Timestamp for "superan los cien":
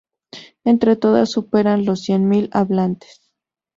1.29-2.27